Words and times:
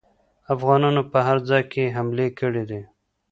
افغانانو 0.53 1.01
په 1.11 1.19
هر 1.27 1.37
ځای 1.49 1.63
کې 1.71 1.93
حملې 1.95 2.27
کړي 2.39 2.63
دي. 2.69 2.81